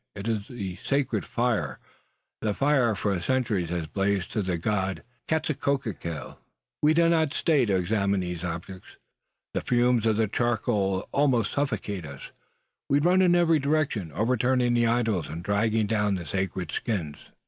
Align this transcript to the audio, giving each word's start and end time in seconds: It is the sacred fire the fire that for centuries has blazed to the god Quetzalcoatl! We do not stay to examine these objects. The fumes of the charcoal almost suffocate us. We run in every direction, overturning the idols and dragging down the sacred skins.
It 0.15 0.27
is 0.27 0.47
the 0.49 0.79
sacred 0.83 1.25
fire 1.27 1.77
the 2.41 2.55
fire 2.55 2.87
that 2.87 2.95
for 2.95 3.21
centuries 3.21 3.69
has 3.69 3.85
blazed 3.85 4.31
to 4.31 4.41
the 4.41 4.57
god 4.57 5.03
Quetzalcoatl! 5.27 6.39
We 6.81 6.95
do 6.95 7.07
not 7.07 7.35
stay 7.35 7.65
to 7.65 7.75
examine 7.75 8.21
these 8.21 8.43
objects. 8.43 8.97
The 9.53 9.61
fumes 9.61 10.07
of 10.07 10.17
the 10.17 10.27
charcoal 10.27 11.07
almost 11.11 11.51
suffocate 11.51 12.07
us. 12.07 12.31
We 12.89 12.97
run 12.97 13.21
in 13.21 13.35
every 13.35 13.59
direction, 13.59 14.11
overturning 14.13 14.73
the 14.73 14.87
idols 14.87 15.27
and 15.29 15.43
dragging 15.43 15.85
down 15.85 16.15
the 16.15 16.25
sacred 16.25 16.71
skins. 16.71 17.17